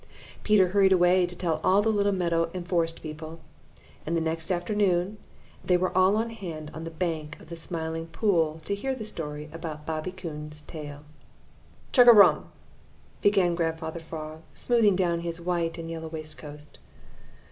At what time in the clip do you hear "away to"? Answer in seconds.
0.91-1.35